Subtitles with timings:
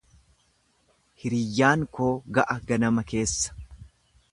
[1.23, 2.09] Hiriyyaan koo
[2.39, 3.57] ka'a ganama keessa.